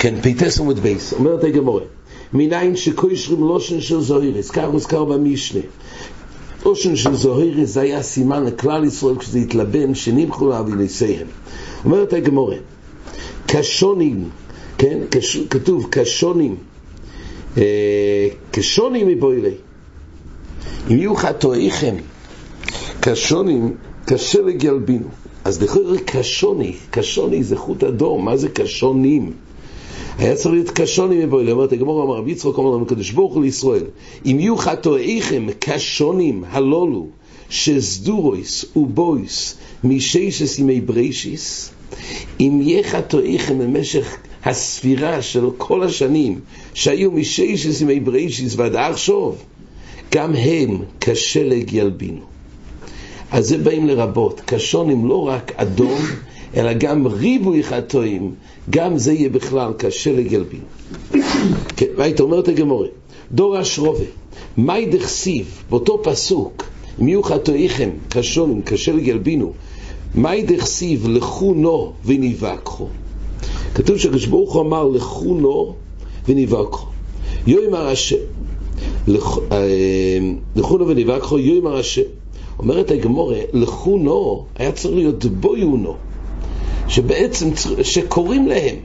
[0.00, 1.82] כן, פיתס עמוד בייס, אומרת הגמורה,
[2.32, 5.60] מניין שקוישרים לושן של זוהירס, כך הוזכר במשנה.
[6.64, 11.26] לושן של זוהירס זה היה סימן לכלל ישראל כשזה התלבן, שנמחו לאבינסיהם.
[11.84, 12.56] אומרת הגמורה,
[13.46, 14.28] קשונים,
[14.78, 16.56] כן, קש, כתוב קשונים,
[17.58, 19.54] אה, קשונים מבוילי.
[20.90, 21.94] אם יהיו חטואיכם,
[23.00, 23.74] קשונים,
[24.04, 25.08] קשה לגלבינו.
[25.44, 29.32] אז לכאורה כשני, כשני זה חוט אדום, מה זה כשנים?
[30.20, 33.34] היה צריך להיות כשני מיבעי ליה, אומרת הגמרא אמר רבי יצחק אמר לנו קדוש ברוך
[33.34, 33.84] הוא לישראל
[34.26, 37.06] אם יהיו חטאיכם כשנים הללו
[37.48, 41.70] שסדורות ובאות מששת ימי בראשית
[42.40, 46.40] אם יהיה חטאיכם במשך הספירה של כל השנים
[46.74, 49.32] שהיו מששת ימי בראשית ועד עכשיו
[50.12, 52.20] גם הם כשלג ילבינו.
[53.30, 56.00] אז זה באים לרבות, קשונים לא רק אדום,
[56.56, 58.34] אלא גם ריבוי חטואים,
[58.70, 60.60] גם זה יהיה בכלל קשה לגלבין.
[61.76, 62.88] כן, והיית אומרת הגמורה,
[63.32, 64.04] דור אשרובה,
[64.58, 66.64] מאי דכסיב, באותו פסוק,
[67.00, 69.52] אם יהיו חטואיכם, קשונים, קשה לגלבינו,
[70.14, 72.86] מאי דכסיב לכו נו וניבקחו.
[73.74, 75.74] כתוב שקדוש ברוך הוא אמר לכו נו
[76.28, 76.86] וניבקחו.
[77.46, 78.16] יאמר השם,
[79.08, 82.02] לכו נו וניבקחו, יאמר השם.
[82.58, 85.94] אומרת הגמורה, לכונו היה צריך להיות בויונו,
[86.90, 87.50] שבעצם,
[87.82, 88.76] שקוראים להם.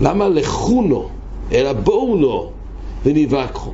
[0.00, 1.08] למה לכונו,
[1.52, 2.50] אלא בואונו
[3.04, 3.70] ונבקחו.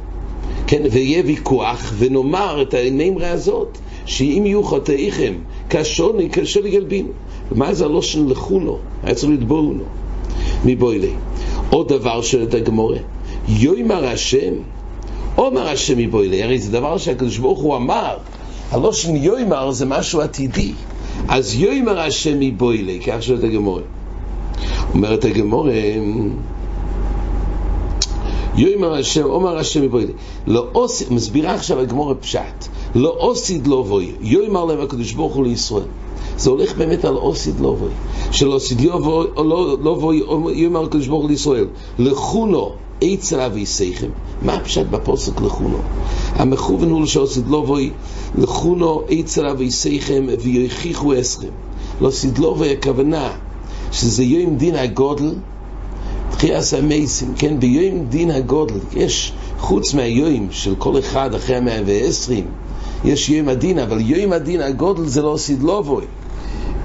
[0.67, 5.35] כן, ויהיה ויכוח, ונאמר את הנימרה הזאת, שאם יהיו חטאיכם
[5.71, 7.07] כשוני, קשה לגלבין.
[7.53, 8.79] ומה זה הלושן לכונו?
[9.03, 9.85] היה צריך להיות בואונו.
[10.65, 11.13] מבוילי.
[11.71, 12.99] עוד דבר שואלת הגמורה,
[13.49, 14.55] יוימר השם,
[15.39, 18.17] אומר השם מבוילי, הרי זה דבר שהקדוש ברוך הוא אמר,
[18.71, 20.73] הלושן יוימר זה משהו עתידי.
[21.29, 23.83] אז יוימר השם מבוילי, כך שואלת הגמורה.
[24.95, 25.73] אומרת הגמורה,
[28.57, 30.13] יוימר השם, אומר השם מבוילי.
[30.47, 32.67] לא אוסיד, מסבירה עכשיו הגמורה פשט.
[32.95, 35.85] לא אוסיד לא בוי, יוימר להם הקדוש ברוך הוא לישראל.
[36.39, 37.91] זה הולך באמת על אוסיד לא בוי.
[38.31, 40.23] של אוסיד לא בוי,
[40.55, 41.67] יאמר הקדוש ברוך לישראל.
[41.99, 44.09] לכונו עצר אביסייכם.
[44.43, 45.79] מה הפשט בפוסק לכונו?
[46.33, 47.91] המכוון הוא שעוסיד לא בוי,
[48.39, 51.49] לכונו עצר אביסייכם ויוכיחו אסכם.
[52.01, 53.31] לא סידלובוי הכוונה
[53.93, 55.35] שזה יום דין הגודל,
[56.31, 62.45] תחייס המייסים, כן, ביום דין הגודל, יש חוץ מהיום של כל אחד אחרי המאה ועשרים,
[63.05, 66.05] יש יום הדין, אבל יום הדין הגודל זה לא סידלובוי.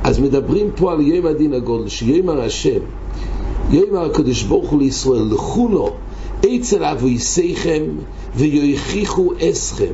[0.03, 2.79] אז מדברים פה על יום הדין הגודל, שיאמר השם,
[3.71, 5.89] יאמר הקדוש ברוך הוא לישראל, לכונו
[6.45, 7.83] אצל אבויסיכם
[8.35, 9.93] ויוכיחו אסכם.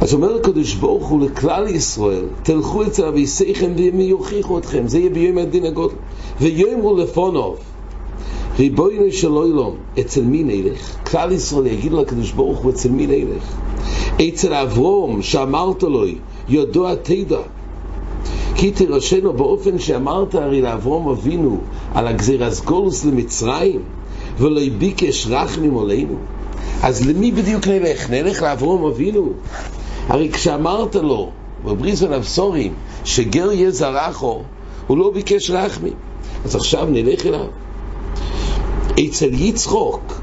[0.00, 5.10] אז אומר הקדוש ברוך הוא לכלל ישראל, תלכו אצל אבויסיכם והם יוכיחו אתכם, זה יהיה
[5.10, 5.94] ביום הדין הגודל.
[6.40, 7.56] ויאמרו לפונוב,
[8.58, 9.70] ריבונו של עולם,
[10.00, 10.96] אצל מי נלך?
[11.10, 13.56] כלל ישראל יגידו לקדוש ברוך הוא, אצל מי נלך?
[14.28, 16.04] אצל אברום, שאמרת לו,
[16.48, 17.38] יודוע תדע.
[18.54, 21.60] כי תירשנו באופן שאמרת הרי לאברום אבינו
[21.94, 23.82] על הגזירס גולוס למצרים,
[24.38, 26.16] ולא ביקש רחמים עלינו.
[26.82, 28.10] אז למי בדיוק נלך?
[28.10, 29.32] נלך לאברום אבינו?
[30.08, 31.30] הרי כשאמרת לו,
[31.64, 32.72] בבריס ונבסורים,
[33.04, 34.42] שגר יהיה זרחו,
[34.86, 35.92] הוא לא ביקש רחמים.
[36.44, 37.46] אז עכשיו נלך אליו.
[39.00, 40.20] אצל יצחוק,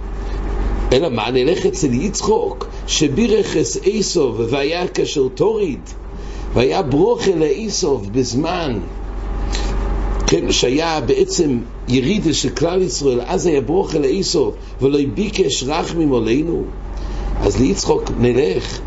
[0.93, 5.79] אלא מה, נלך אצל יצחוק, שבירכס איסוב והיה כאשר תוריד,
[6.53, 8.79] והיה ברוכה לאיסוב בזמן,
[10.27, 16.63] כן, שהיה בעצם ירידה של כלל ישראל, אז היה ברוכה לאיסוב, ולא ביקש רחמים עלינו,
[17.41, 18.79] אז ליצחוק נלך.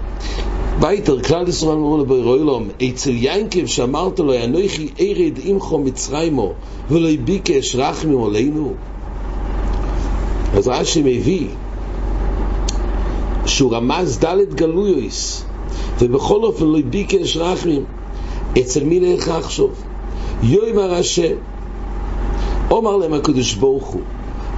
[0.81, 6.53] ביתר, כלל ישראל אמרו לבוירו אלום, אצל ינקב שאמרת לו, אנוכי ארד עמכו מצרימו,
[6.91, 8.75] ולא ביקש רחמים עלינו.
[10.55, 11.47] אז רש"י מביא
[13.47, 15.45] שהוא רמז ד' גלויוס,
[15.99, 17.85] ובכל אופן לא ביקש רחמים.
[18.59, 19.67] אצל מי נלך עכשיו?
[20.43, 21.35] יאמר השם,
[22.71, 24.03] אומר להם הקדוש ברוך הוא.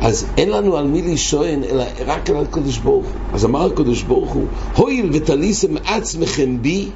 [0.00, 3.14] אז אין לנו על מי להישען, אלא רק על הקדוש ברוך הוא.
[3.32, 4.46] אז אמר הקדוש ברוך הוא,
[4.76, 6.88] הואיל ותליסם עצמכם בי,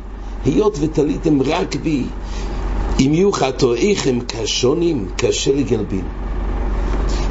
[0.45, 2.05] היות ותליתם רק בי,
[3.01, 6.05] אם יהיו חטואיכם קשונים, קשה לגלבין.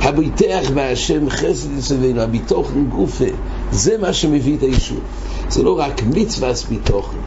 [0.01, 3.25] הביטח בהשם חסד יסבינו, הביטוחן גופה,
[3.71, 4.99] זה מה שמביא את הישוב.
[5.49, 7.17] זה לא רק מצווה ביטוחן,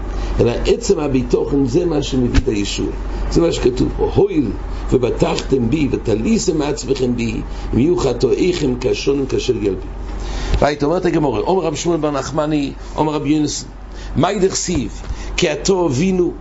[0.40, 2.90] אלא עצם הביטוחן זה מה שמביא את הישוב.
[3.30, 4.50] זה מה שכתוב פה, הואיל
[4.90, 7.40] ובטחתם בי ותליסם מעצמכם בי,
[7.74, 9.88] אם יהיו חטואיכם קשונים קשה לגלבין.
[10.58, 13.68] והיית אומרת הגמורה, אומר רב שמואל בר נחמני, אומר רב יונסון,
[14.16, 15.02] מה ידכסיב?
[15.36, 16.32] כי הטוב הבינו,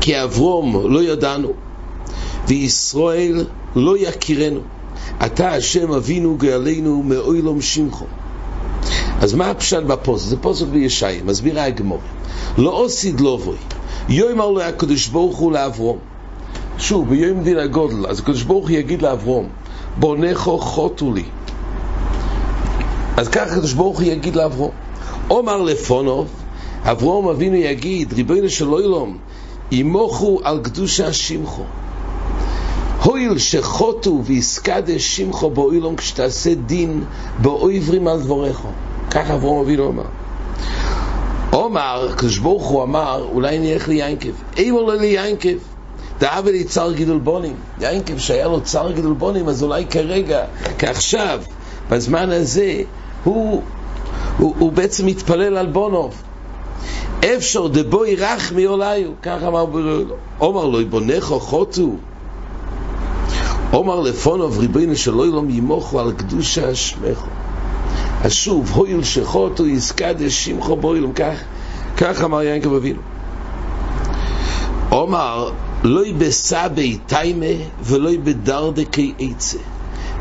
[0.00, 1.52] כי אברום לא ידענו.
[2.48, 3.46] וישראל
[3.76, 4.60] לא יכירנו.
[5.26, 8.04] אתה השם אבינו גאלנו מאוילום שמחו.
[9.24, 10.28] אז מה הפשט בפוסק?
[10.28, 11.98] זה פוסק בישעיה, מסבירה הגמור.
[12.58, 13.56] לא אוסיד לובוי,
[14.08, 15.98] יאמר לו הקדוש ברוך הוא לאברום.
[16.78, 19.48] שוב, ביום דין הגודל, אז הקדוש ברוך הוא יגיד לאברום,
[19.96, 21.24] בונכו חוטו לי.
[23.16, 24.70] אז ככה הקדוש ברוך הוא יגיד לאברום.
[25.28, 26.28] עומר לפונוב,
[26.82, 29.16] אברום אבינו יגיד, ריבונו של עולם,
[29.70, 31.62] ימוכו על קדושה שמחו.
[33.02, 37.04] הויל שחוטו ויסקדש שמחו באוילום כשתעשה דין
[37.42, 38.68] באויברים על דבורכו.
[39.14, 40.04] ככה אברום אבינו אמר.
[41.50, 44.30] עומר, הקדוש ברוך הוא אמר, אולי נלך ליינקב.
[44.56, 45.56] אימר לו ליינקב.
[46.20, 47.56] דאב לי צר גידול בונים.
[47.80, 50.44] יינקב שהיה לו צר גידול בונים, אז אולי כרגע,
[50.78, 51.40] כעכשיו,
[51.90, 52.82] בזמן הזה,
[53.24, 53.62] הוא,
[54.38, 56.14] הוא, הוא בעצם מתפלל על בונוב.
[57.20, 60.04] אפשר דבוי רחמי אוליו, כך אמר בריאו.
[60.38, 61.90] עומר לו, בונכו חוטו.
[63.70, 67.26] עומר לפונוב ריבונו של עולם ימוכו על קדושה שמחו.
[68.24, 71.38] אז שוב, הויל שחוטו יסקדש שמחו בוילום, כך,
[71.96, 73.00] כך אמר יענקב אבינו.
[74.88, 75.50] עומר,
[75.82, 79.58] לא בסבי תיימה ולא בדרדקי עצה.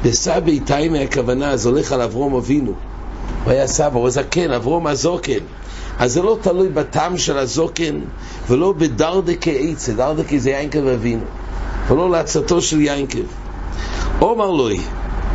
[0.04, 2.74] בסבי תיימה הכוונה, אז הולך על אברום אבינו.
[3.44, 5.44] הוא היה סבא, הוא זקן, אברום הזוקן.
[6.00, 8.00] אז זה לא תלוי בטעם של הזוקן
[8.50, 11.26] ולא בדרדקי עצה, דרדקי זה יינקב אבינו,
[11.88, 13.26] ולא לעצתו של יינקב.
[14.22, 14.80] אומר לוי,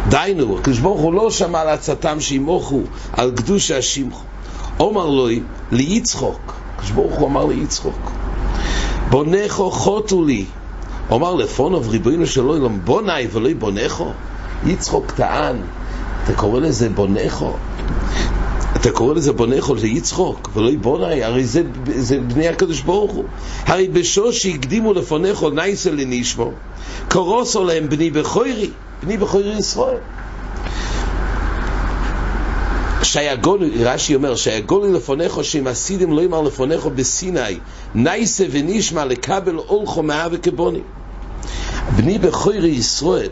[0.08, 2.80] דיינו, הקדוש ברוך הוא לא שמע על עצתם שימוכו
[3.12, 4.24] על קדוש השמחו.
[4.80, 8.10] אומר לוי, ליצחוק, הקדוש ברוך הוא אמר ליצחוק,
[9.10, 10.44] בונכו חוטו לי.
[11.10, 14.12] אומר לפונוב ריבונו של עולם, בוני ולא בונכו.
[14.66, 15.56] יצחוק טען,
[16.24, 17.52] אתה קורא לזה בונכו?
[18.76, 21.62] אתה קורא לזה בונכו, זה יצחוק, ולא בוני, הרי זה,
[21.96, 23.24] זה בני הקדוש ברוך הוא.
[23.66, 26.52] הרי בשוש שהקדימו לפונכו נייסה לנשמו,
[27.10, 28.70] קורוסו להם בני בכוירי,
[29.02, 29.98] בני בכוירי ישראל.
[33.02, 37.58] שהיגולי, רש"י אומר, שהיגולי לפונכו שהם עשידים לא יאמר לפונכו בסיני,
[37.94, 40.80] נייסה ונשמע לקבל אולכו מהווה כבוני.
[41.96, 43.30] בני בכוירי ישראל,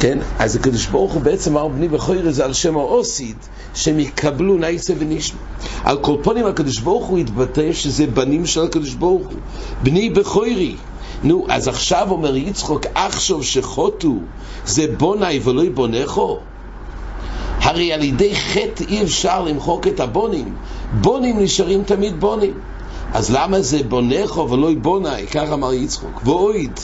[0.00, 0.18] כן?
[0.38, 3.36] אז הקדוש ברוך הוא בעצם אמר בני בכוירי זה על שם האוסיד,
[3.74, 5.38] שהם יקבלו נייסה ונשמע.
[5.84, 9.38] על כל פנים הקדוש ברוך הוא התבטא שזה בנים של הקדוש ברוך הוא.
[9.82, 10.76] בני בכוירי.
[11.24, 14.14] נו, אז עכשיו אומר יצחוק, עכשיו שחוטו
[14.66, 16.38] זה בוני ולא בונכו?
[17.60, 20.54] הרי על ידי חטא אי אפשר למחוק את הבונים.
[21.00, 22.54] בונים נשארים תמיד בונים.
[23.12, 25.26] אז למה זה בונכו ולא בוני?
[25.26, 26.20] כך אמר יצחוק.
[26.24, 26.80] ואויד,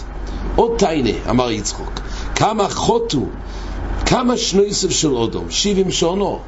[0.56, 2.00] עוד תיינה, אמר יצחוק.
[2.35, 3.26] כמה חוטו,
[4.06, 6.38] כמה שנויסף של אודום, שבעים שונו.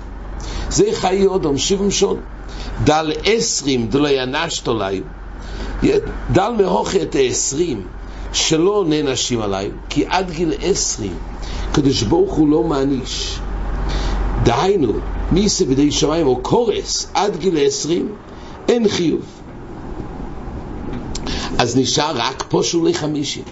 [0.71, 2.21] זה חיי אודום, שבעים שונו.
[2.85, 5.03] דל עשרים דלא ינשת עליי,
[6.33, 7.83] דל מהוכי את העשרים,
[8.33, 11.15] שלא נענשים עליי, כי עד גיל עשרים,
[11.73, 13.39] קדוש ברוך הוא לא מעניש.
[14.43, 14.93] דהיינו,
[15.33, 18.09] מי זה בידי שמיים או קורס עד גיל עשרים,
[18.69, 19.25] אין חיוב.
[21.59, 23.43] אז נשאר רק פושולי חמישים.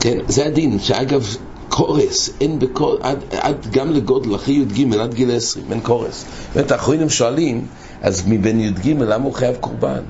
[0.00, 1.36] כן, זה הדין, שאגב,
[1.68, 6.24] קורס, אין בכל, עד, עד גם לגודל, אחרי י"ג, עד גיל עשרים, אין קורס.
[6.54, 7.66] באמת, האחרונים שואלים,
[8.02, 10.02] אז מבין י"ג, למה הוא חייב קורבן?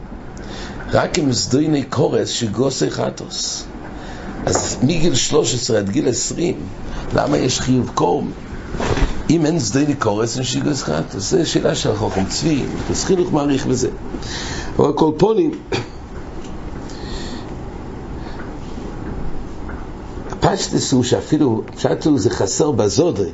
[0.92, 3.64] רק עם סדויני קורס שגוסי חטוס.
[4.46, 6.54] אז מגיל 13 עד גיל 20,
[7.14, 8.30] למה יש חיוב קורם?
[9.30, 11.30] אם אין סדויני קורס, אין שיגוס חטוס.
[11.30, 13.88] זו שאלה של חוכם צבי, אז חינוך מעריך בזה.
[14.76, 15.50] אבל כל פונים,
[20.30, 23.30] הפשטס הוא שאפילו, פשט הוא זה חסר בזודוי.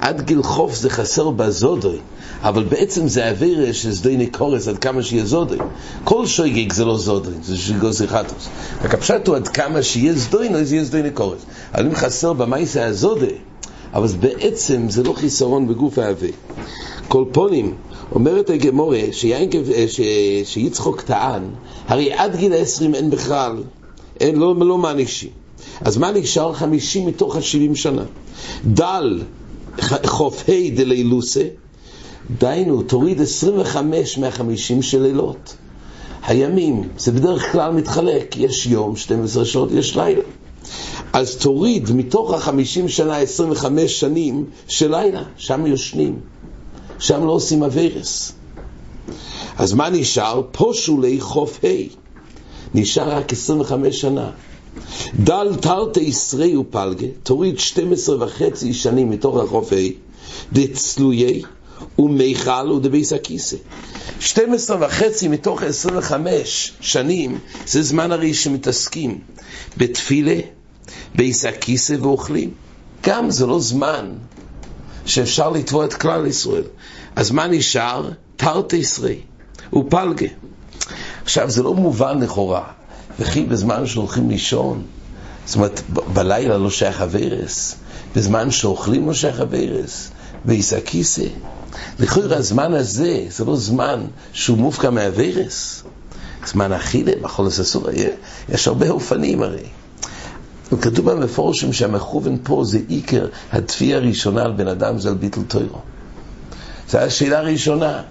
[0.00, 1.98] עד גיל חוף זה חסר בזודוי.
[2.42, 5.58] אבל בעצם זה אוויר של שדויני קורס עד כמה שיהיה זודוי.
[6.04, 8.48] כל שויגיג זה לא זודוי, זה שיגוס חטוס.
[8.82, 11.40] רק הפשט הוא עד כמה שיהיה זדוינו, זה יהיה זדויני קורס.
[11.74, 13.34] אבל אם חסר במייסה הזודוי,
[13.94, 16.32] אבל בעצם זה לא חיסרון בגוף האוויר.
[17.08, 17.74] כל פונים,
[18.12, 19.00] אומרת הגמורה
[20.44, 21.42] שיצחוק טען,
[21.88, 23.62] הרי עד גיל העשרים אין בכלל,
[24.20, 25.30] אין, לא, לא מענישים.
[25.80, 26.52] אז מה נשאר?
[26.52, 28.02] חמישים מתוך השבעים שנה.
[28.64, 29.20] דל
[30.06, 31.44] חוף ה' דלילוסה,
[32.38, 35.56] דהיינו, תוריד 25 מהחמישים של לילות.
[36.26, 40.22] הימים, זה בדרך כלל מתחלק, יש יום, 12 שעות, יש לילה.
[41.12, 46.20] אז תוריד מתוך החמישים שנה, 25 שנים של לילה, שם יושנים,
[46.98, 48.32] שם לא עושים אברס.
[49.56, 50.42] אז מה נשאר?
[50.52, 51.68] פושולי חוף ה',
[52.74, 54.30] נשאר רק 25 שנה.
[55.14, 59.76] דל תרתי ישרי ופלגה, תוריד 12 וחצי שנים מתוך החוף ה',
[60.52, 61.42] דצלויי,
[61.98, 63.56] ומיכל ודביס הכיסא.
[64.20, 69.18] 12 וחצי מתוך 25 שנים זה זמן הרי שמתעסקים
[69.76, 70.40] בתפילה,
[71.14, 72.50] ביס הכיסא ואוכלים.
[73.02, 74.12] גם זה לא זמן
[75.06, 76.64] שאפשר לתבוע את כלל ישראל.
[77.16, 78.10] אז מה נשאר?
[78.36, 79.14] תרתי ישראל
[79.72, 80.26] ופלגה.
[81.22, 82.72] עכשיו, זה לא מובן לכאורה,
[83.20, 84.82] וכי בזמן שהולכים לישון,
[85.46, 85.80] זאת אומרת,
[86.12, 87.74] בלילה לא שייך הווירס,
[88.16, 90.10] בזמן שאוכלים לא שייך הווירס,
[90.44, 91.26] בעיסא כיסא.
[91.98, 94.00] לכאורה הזמן הזה, זה לא זמן
[94.32, 95.82] שהוא מופקע מהווירס.
[96.46, 97.86] זמן אכילה, בחולס אסור,
[98.48, 99.66] יש הרבה אופנים הרי.
[100.72, 105.78] וכתוב במפורשים שהמכוון פה זה עיקר התביעה הראשונה על בן אדם, זה על ביטל טוירו.
[106.88, 108.02] זו השאלה הראשונה.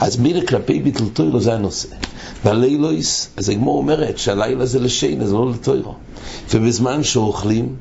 [0.00, 2.01] אז מילה כלפי ביטל טוירו זה הנושא.
[2.44, 5.94] והלילויס, אז הגמור אומרת שהלילה זה לשינה, זה לא לטוירו.
[6.54, 7.76] ובזמן שאוכלים,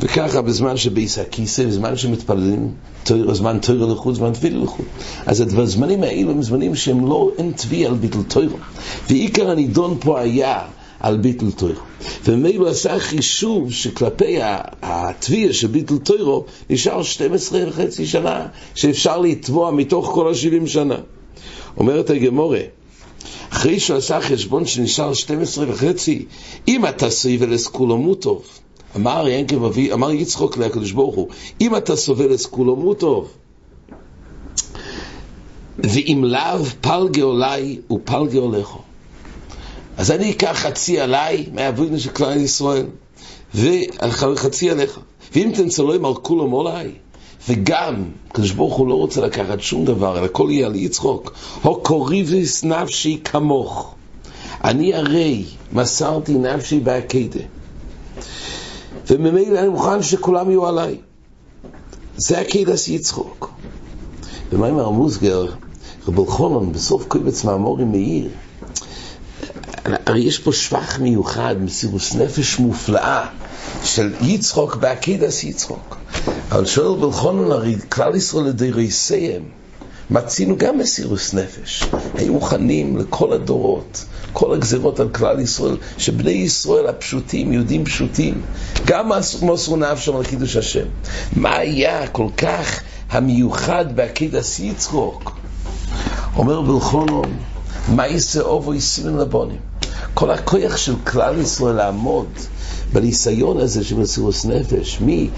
[0.00, 2.70] וככה בזמן שבייס הכיסא, בזמן שמתפללים,
[3.04, 4.86] תויר, זמן תויר לחוץ, זמן תפילה לחוץ.
[5.26, 8.56] אז הזמנים האלו הם זמנים שהם לא, אין תביעה על ביטל תוירו.
[9.08, 10.60] ועיקר הנידון פה היה
[11.00, 11.80] על ביטל תוירו.
[12.24, 14.38] ומילא עשה חישוב שכלפי
[14.82, 20.96] התביעה של ביטל תוירו נשאר 12 וחצי שנה שאפשר לתבוע מתוך כל ה-70 שנה.
[21.76, 22.60] אומרת הגמורה,
[23.62, 26.24] אחרי שהוא עשה חשבון שנשאר 12 וחצי,
[26.68, 28.44] אם אתה סובל אסכולו מוטוב,
[28.96, 31.28] אמר ינקב אבי, אמר יצחוק לקדוש ברוך הוא,
[31.60, 33.28] אם אתה סובל אסכולו מוטוב,
[35.78, 38.82] ואם לאו פלגה עולי ופלגה עולךו.
[39.96, 42.86] אז אני אקח חצי עליי מהאבוינו של כלל ישראל,
[43.54, 45.00] וחצי עליך.
[45.34, 46.90] ואם תנצלו על כולם עולי,
[47.48, 51.32] וגם, הקדוש ברוך הוא לא רוצה לקחת שום דבר, אלא הכל יהיה על יצחוק.
[51.62, 53.94] הו קוריביס נפשי כמוך.
[54.64, 57.40] אני הרי מסרתי נפשי בעקדה.
[59.10, 60.96] וממילא אני מוכן שכולם יהיו עליי.
[62.16, 63.50] זה הקדס יצחוק.
[64.52, 65.46] ומה עם הרמוסגר,
[66.08, 68.28] רב אלחונן, בסוף קובץ מאמורי מאיר,
[70.06, 73.26] הרי יש פה שבח מיוחד, מסירוס נפש מופלאה
[73.84, 75.96] של יצחוק בעקידס יצחוק.
[76.50, 79.42] אבל שואל בלחונן הרי כלל ישראל לדייריסיהם,
[80.10, 81.84] מצינו גם מסירוס נפש.
[82.14, 88.42] היו מוכנים לכל הדורות, כל הגזירות על כלל ישראל, שבני ישראל הפשוטים, יהודים פשוטים,
[88.84, 89.10] גם
[89.42, 90.86] מוסרו נפשם על קידוש השם.
[91.36, 95.32] מה היה כל כך המיוחד בעקידס יצחוק?
[96.36, 97.30] אומר בלחונן,
[97.88, 99.58] מה יעשה אובו יסירים לבונים?
[100.14, 102.28] כל הכוח של כלל ישראל לעמוד
[102.92, 105.28] בניסיון הזה של מסירות נפש, מי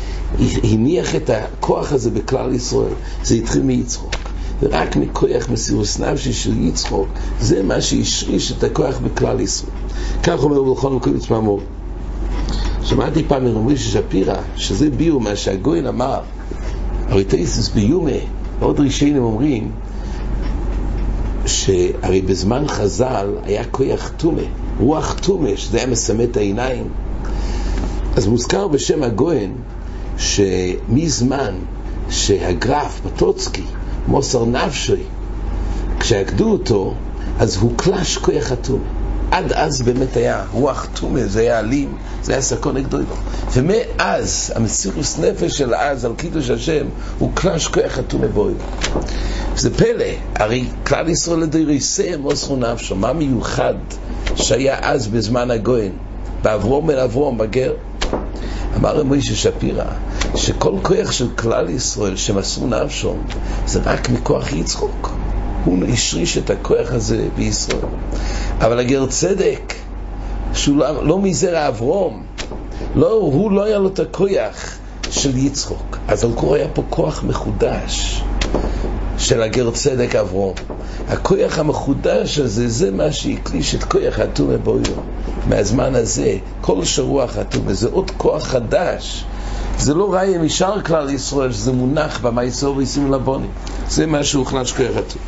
[0.62, 2.92] הניח את הכוח הזה בכלל ישראל?
[3.24, 4.14] זה התחיל מיצחוק.
[4.62, 7.08] ורק מכוח מסירות נפשי של יצחוק,
[7.40, 9.72] זה מה שהשריש את הכוח בכלל ישראל.
[10.22, 11.60] כך אומר בלכון מקוביץ מאמור.
[12.82, 16.20] שמעתי פעם מרומי שפירא, שזה ביור מה שהגוין אמר,
[17.08, 18.10] הרי תאיסוס ביומה,
[18.60, 19.70] עוד ראשונים אומרים,
[21.46, 24.42] שהרי בזמן חז"ל היה כוח טומא,
[24.80, 26.88] רוח טומא, שזה היה מסמא את העיניים.
[28.16, 29.54] אז מוזכר בשם הגויין
[30.18, 31.54] שמזמן
[32.08, 33.64] שהגרף פטוצקי
[34.08, 35.02] מוסר נפשי,
[36.00, 36.94] כשעקדו אותו,
[37.38, 38.84] אז הוא קלש כוח הטומא.
[39.30, 43.04] עד אז באמת היה רוח טומא, זה היה אלים, זה היה סכון גדול.
[43.52, 46.86] ומאז, המסירוס נפש של אז על קידוש השם,
[47.18, 48.54] הוא קלש כוח הטומא בויו.
[49.56, 50.04] זה פלא,
[50.34, 53.74] הרי כלל ישראל לדריסי מוסרו נפשו, מה מיוחד
[54.36, 55.92] שהיה אז בזמן הגויין,
[56.42, 57.72] באברום אל אברום, בגר.
[58.76, 59.84] אמר מוישה שפירא,
[60.34, 63.14] שכל כוח של כלל ישראל שמסרו נפשו,
[63.66, 65.10] זה רק מכוח יצחוק.
[65.64, 67.78] הוא השריש את הכוח הזה בישראל.
[68.58, 69.74] אבל הגר צדק,
[70.54, 72.22] שהוא לא, לא מזרע אברום,
[72.94, 74.76] לא, הוא לא היה לו את הכוח
[75.10, 75.98] של יצחוק.
[76.08, 78.22] אז על קור היה פה כוח מחודש.
[79.18, 80.54] של הגר צדק אברום.
[81.08, 84.94] הכוח המחודש הזה, זה מה שהקליש את כוח הטומא בויו.
[85.48, 89.24] מהזמן הזה, כל שרוח הטומא, זה עוד כוח חדש.
[89.78, 93.50] זה לא ראי משאר כלל ישראל, שזה מונח במייסור וישים לבונים.
[93.88, 95.24] זה מה שהוכנס כוח הטומא.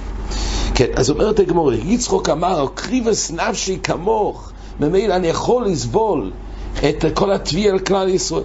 [0.75, 6.33] כן, אז אומרת הגמור, יצחוק אמר, קריבס נפשי כמוך, ממילא אני יכול לסבול
[6.79, 8.45] את כל התביעה על כלל ישראל.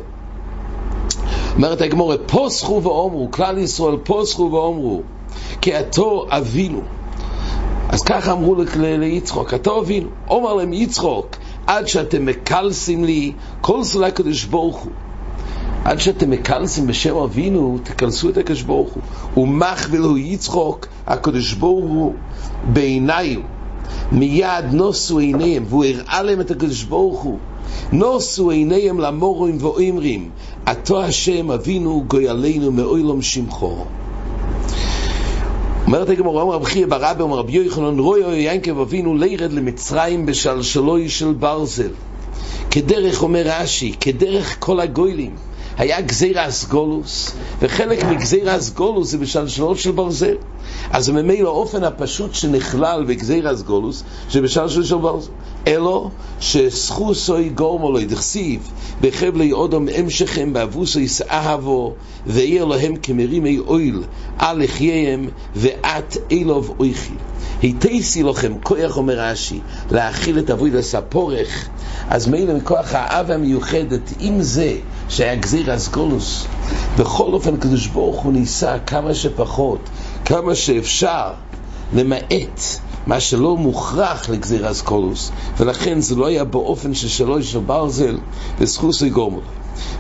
[1.56, 5.02] אומרת הגמור, פוסחו ואומרו, כלל ישראל פוסחו ואומרו,
[5.62, 6.82] כי אתו אבינו.
[7.90, 10.10] אז ככה אמרו ליצחוק, אתו אבינו.
[10.30, 11.36] אומר להם יצחוק,
[11.72, 14.92] עד שאתם מקלסים לי, כל סולה הקדוש ברוך הוא.
[15.86, 19.04] עד שאתם מקלסים בשם אבינו, תקלסו את הקדוש ברוך הוא.
[19.44, 22.14] ומחווה לו יצחוק, הקדוש ברוך הוא
[22.74, 23.40] בעיניו.
[24.12, 27.38] מיד נוסו עיניהם, והוא הראה להם את הקדוש ברוך הוא.
[27.92, 30.30] נוסו עיניהם למורים ואומרים,
[30.66, 33.86] עתו השם אבינו גוי עלינו מאוילום שמחו.
[35.86, 40.26] אומרת הגמור, אומר רב חייא ברבי, אומר רבי יוחנן, רוי אוי ינקב אבינו לירד למצרים
[40.26, 41.90] בשלשלוי של ברזל.
[42.72, 45.36] כדרך, אומר רש"י, כדרך כל הגוילים.
[45.78, 50.36] היה גזיר אסגולוס, וחלק מגזיר אסגולוס זה בשלשלות של ברזל.
[50.92, 55.32] אז ממילא האופן הפשוט שנכלל בגזיר אסגולוס, זה בשלשלות של ברזל.
[55.68, 61.94] אלו שסחוסוי גורמו לו דכסיב בחבלי אודום המשכם באבוסויס אהבו
[62.28, 64.04] ויהיה להם כמרימי אויל
[64.38, 67.14] על לחייהם ואת אילוב אויכי.
[67.62, 69.60] היטייסי לכם כוח אומר רש"י
[69.92, 71.70] להאכיל את אבוי לספורך
[72.10, 74.76] אז מילא מכוח האהבה המיוחדת עם זה
[75.10, 76.48] שהיה גזיר אסגולוס
[76.98, 79.90] בכל אופן קדוש ברוך הוא ניסה כמה שפחות
[80.26, 81.32] כמה שאפשר
[81.94, 82.62] למעט
[83.08, 88.18] מה שלא מוכרח לגזיר אסקולוס, ולכן זה לא היה באופן של שלוש של ברזל
[88.60, 89.44] וסחוסי גורמול.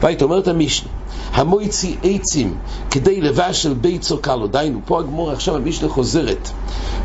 [0.01, 0.89] והיית אומרת המשנה,
[1.33, 2.57] המויצי עצים
[2.91, 6.49] כדי לבשל ביצו קלו, דיינו, פה הגמור עכשיו המשנה חוזרת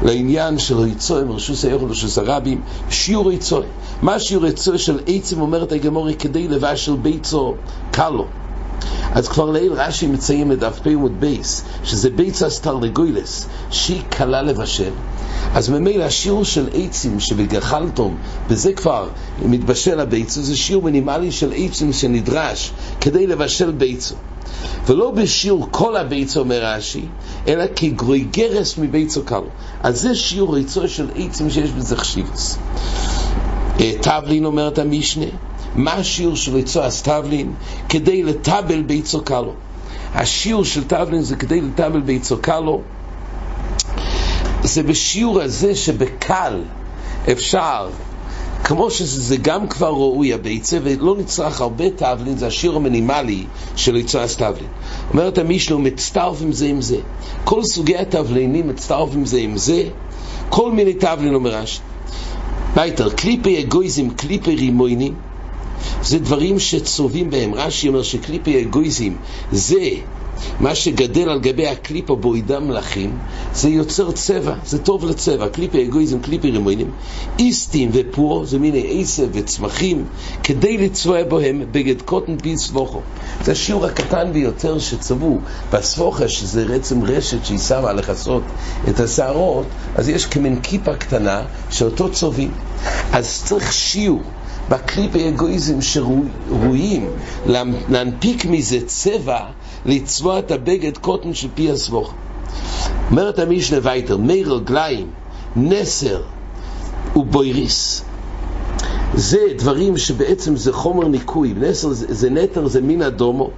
[0.03, 2.61] לעניין של היצוי, מרשוס היוכל ורשוס הרבים,
[2.91, 3.67] שיעור היצוי.
[4.03, 7.55] מה שיעור היצוי של עצים אומרת הגמור כדי לבשל ביצו
[7.91, 8.27] קלו.
[9.13, 14.91] אז כבר לעיל רש"י מציין לדף פ' עמוד בייס, שזה ביצה תרנגולס, שהיא קלה לבשל.
[15.55, 18.17] אז ממילא השיעור של עצים שבגחלתום,
[18.49, 19.09] וזה כבר
[19.45, 24.15] מתבשל הביצו, זה שיעור מינימלי של עצים שנדרש כדי לבשל ביצו.
[24.87, 27.05] ולא בשיעור כל הביצו אומר רש"י,
[27.49, 29.49] אלא כגרוי גרס מביצו קלו.
[29.83, 32.59] אז זה שיעור ריצו של עצים שיש בזה חשיבוס.
[34.01, 35.27] תבלין אה, אומרת המשנה,
[35.75, 37.53] מה השיעור של ריצו הסתבלין?
[37.89, 39.53] כדי לטבל ביצו קלו.
[40.15, 42.81] השיעור של טבלין זה כדי לטבל ביצו קלו.
[44.63, 46.63] זה בשיעור הזה שבקל
[47.33, 47.89] אפשר,
[48.65, 53.45] כמו שזה גם כבר ראוי הביצה, ולא נצרך הרבה תבלין, זה השיעור המינימלי
[53.77, 54.69] של הוצאת תבלין.
[55.11, 55.39] אומרת
[55.79, 56.97] מצטרף עם זה עם זה.
[57.45, 59.83] כל סוגי התבלינים מצטרף עם זה עם זה,
[60.49, 61.81] כל מיני תבלין אומר רש"י.
[62.75, 65.15] ווייטער, קליפי אגוזים, קליפי רימונים,
[66.03, 67.55] זה דברים שצובעים בהם.
[67.55, 69.13] רש"י אומר שקליפי אגוזים
[69.53, 69.89] זה
[70.61, 73.19] מה שגדל על גבי הקליפה בעודם לחים,
[73.55, 75.49] זה יוצר צבע, זה טוב לצבע.
[75.49, 76.91] קליפי אגוזים, קליפי רימונים.
[77.39, 80.05] איסטיס ופואה, זה מיני עשב וצמחים,
[80.43, 83.01] כדי לצבוע בהם בגד קוטן בי סבוכו.
[83.45, 85.41] זה השיעור הקטן ביותר שצבעו
[85.73, 88.43] בסבוכה, שזה בעצם רשת שהיא שמה לכסות
[88.89, 92.51] את השערות, אז יש כמין כיפה קטנה שאותו צובעים.
[93.13, 94.23] אז צריך שיעור.
[94.71, 97.11] בקליפי אגואיזם שראויים
[97.89, 99.41] להנפיק מזה צבע
[99.87, 102.15] לצבוע את הבגד קוטן של פי הסבוך.
[103.11, 105.11] אומרת המשנה וייטר, מי רגליים,
[105.57, 106.23] נסר
[107.17, 108.05] ובויריס.
[109.15, 113.51] זה דברים שבעצם זה חומר ניקוי, נסר זה, זה נטר, זה מין אדומו,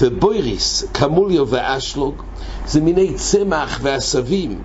[0.00, 2.14] ובויריס, קמוליו ואשלוג,
[2.66, 4.58] זה מיני צמח ועשבים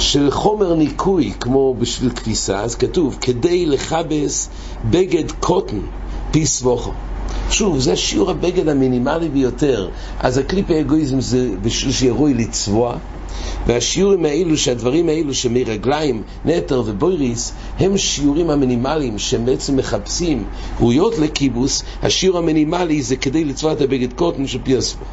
[0.00, 4.48] של חומר ניקוי, כמו בשביל כביסה, אז כתוב, כדי לכבס
[4.90, 5.80] בגד קוטן,
[6.30, 6.92] פי סבוכו.
[7.50, 9.88] שוב, זה שיעור הבגד המינימלי ביותר.
[10.20, 12.96] אז הקליפי אגואיזם זה בשביל שירוי לצבוע,
[13.66, 20.44] והשיעורים האלו, שהדברים האלו שמרגליים, נטר ובויריס, הם שיעורים המינימליים שהם בעצם מחפשים
[20.80, 25.08] ראויות לכיבוס, השיעור המינימלי זה כדי לצבוע את הבגד קוטן של פי הסבור.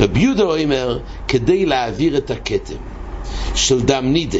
[0.00, 2.93] רבי יהודה אומר, כדי להעביר את הכתם
[3.54, 4.38] של דם נידה.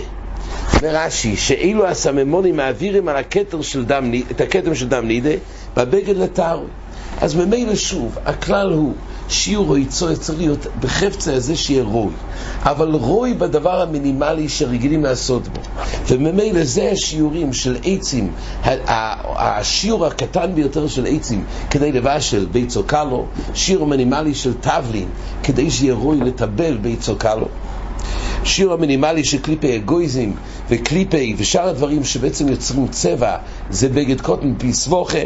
[0.77, 5.31] אומר רש"י, שאילו הסממונים מעבירים על הכתר של דם, את הכתם של דם נידה,
[5.77, 6.69] בבגד לטהרוי.
[7.21, 8.95] אז ממילא שוב, הכלל הוא
[9.29, 12.13] שיעור או יצוא צריך להיות בחפצה הזה שיהיה רוי,
[12.63, 15.61] אבל רוי בדבר המינימלי שרגילים לעשות בו.
[16.09, 18.33] וממילא זה השיעורים של עצים,
[19.37, 25.09] השיעור הקטן ביותר של עצים כדי לבשל ביצו קלו, שיעור מינימלי של טבלין
[25.43, 27.49] כדי שיהיה רוי לטבל ביצו קלו.
[28.45, 30.31] שיעור המינימלי של קליפי אגויזם
[30.71, 33.37] וקליפי ושאר הדברים שבעצם יוצרים צבע
[33.71, 35.19] זה בגד קוטן פיסבוכה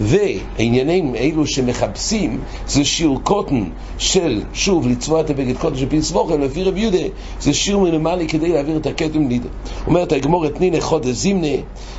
[0.00, 3.64] ועניינים אלו שמחפשים זה שיעור קטן
[3.98, 6.98] של שוב לצבוע את הבגד קטן של פי סבכה לפי רב יהודה
[7.40, 9.48] זה שיעור מינימלי כדי להעביר את הכתם נידה
[9.86, 11.56] אומרת הגמרא תנינא חדא זימנא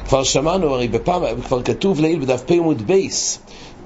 [0.08, 3.40] כבר שמענו הרי בפעם כבר כתוב לעיל בדף פ' עמוד בית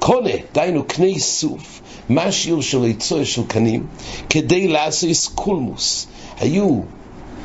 [0.04, 3.85] קנה דהיינו קני סוף מה השיעור של ההוצאה של קנים?
[4.29, 6.07] כדי לעשות קולמוס
[6.39, 6.81] היו,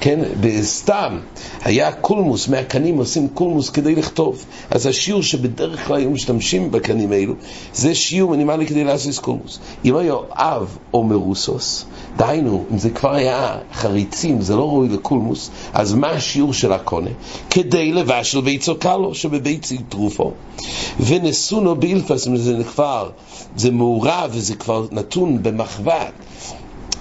[0.01, 1.19] כן, בסתם,
[1.63, 4.45] היה קולמוס, מהקנים עושים קולמוס כדי לכתוב.
[4.71, 7.35] אז השיעור שבדרך כלל היו משתמשים בקנים האלו,
[7.75, 9.59] זה שיעור מינימלי כדי לעשות קולמוס.
[9.85, 11.85] אם היה אב או מרוסוס,
[12.17, 17.11] דהיינו, אם זה כבר היה חריצים, זה לא ראוי לקולמוס, אז מה השיעור של הקונה?
[17.51, 20.33] כדי לבשל ביצו קלו, שבביצי תרופו.
[21.01, 23.11] ונסונו באילפס, זה כבר,
[23.57, 26.13] זה מעורב וזה כבר נתון במחבת.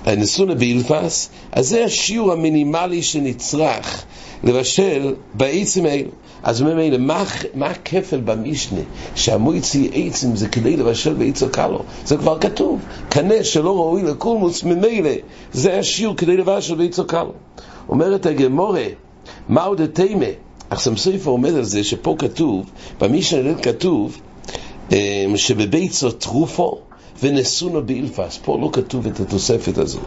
[0.05, 4.03] הנסונה באילפס, אז זה השיעור המינימלי שנצרך
[4.43, 6.09] לבשל בעצם האלו.
[6.43, 8.79] אז ממילא, מה, מה הכפל במשנה?
[9.15, 11.83] שהמויצי עצם זה כדי לבשל בעצו קלו.
[12.05, 12.79] זה כבר כתוב.
[13.09, 15.11] קנה שלא ראוי לקולמוס, ממילא,
[15.53, 17.31] זה השיעור כדי לבשל בעצו קלו.
[17.89, 18.85] אומרת הגמורה,
[19.49, 20.25] מהו דתימה?
[20.69, 24.17] עכשיו סופר עומד על זה שפה כתוב, במשנה כתוב,
[24.91, 24.97] אמ,
[25.37, 26.77] שבביצו תרופו
[27.23, 28.39] ונסונו באילפס.
[28.43, 29.99] פה לא כתוב את התוספת הזו.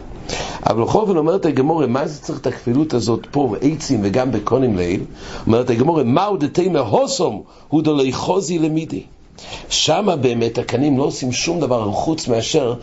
[0.65, 4.77] אבל בכל אופן אומרת הגמורה, מה זה צריך את הכפילות הזאת פה, בעצים וגם בקונים
[4.77, 5.01] ליל?
[5.47, 9.03] אומרת הגמורה, מהו דתימה הוסום הוא דולי חוזי למידי.
[9.69, 12.73] שמה באמת הקנים לא עושים שום דבר חוץ מאשר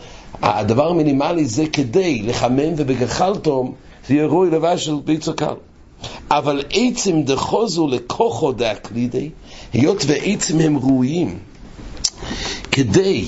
[0.41, 3.73] הדבר המינימלי זה כדי לחמם ובגחלתום
[4.09, 5.53] זה רוי לבש של ביצו קל.
[6.31, 9.29] אבל עצם דחוזו לכוחו דאקלידי,
[9.73, 11.39] היות ועצם הם ראויים
[12.71, 13.25] כדי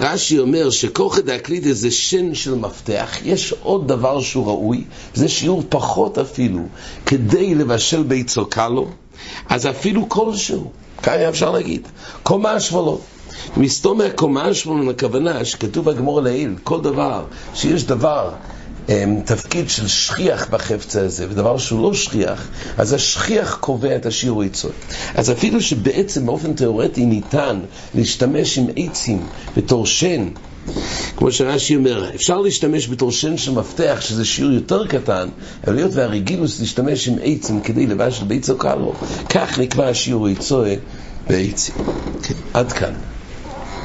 [0.00, 5.62] רש"י אומר שכוחא דאקלידא זה שן של מפתח, יש עוד דבר שהוא ראוי, זה שיעור
[5.68, 6.62] פחות אפילו,
[7.06, 8.88] כדי לבשל ביצו קלו,
[9.48, 10.70] אז אפילו כלשהו,
[11.02, 11.88] ככה אפשר להגיד,
[12.22, 13.00] קומה השבלות.
[13.56, 18.30] מסתום קומה השבלות, הכוונה שכתוב בגמור לעיל, כל דבר, שיש דבר
[19.24, 24.72] תפקיד של שכיח בחפצה הזה, ודבר שהוא לא שכיח, אז השכיח קובע את השיעור עצות.
[25.14, 27.60] אז אפילו שבעצם באופן תיאורטי ניתן
[27.94, 30.28] להשתמש עם עצים בתור שן,
[31.16, 35.28] כמו שרש"י אומר, אפשר להשתמש בתור שן של מפתח, שזה שיעור יותר קטן,
[35.66, 38.94] אבל היות והרגילוס להשתמש עם עצים כדי לבשל ביצו קלו,
[39.28, 40.76] כך נקבע השיעור עצוי
[41.28, 41.74] בעצים.
[42.22, 42.92] כן, עד כאן.